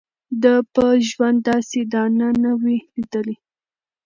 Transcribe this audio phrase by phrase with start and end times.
[0.41, 3.35] ده په ژوند داسي دانه نه وه لیدلې